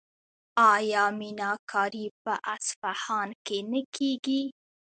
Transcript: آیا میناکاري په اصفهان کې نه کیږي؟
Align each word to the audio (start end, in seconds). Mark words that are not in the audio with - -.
آیا 0.73 1.03
میناکاري 1.19 2.05
په 2.23 2.33
اصفهان 2.55 3.29
کې 3.45 3.57
نه 3.71 3.81
کیږي؟ 3.95 4.43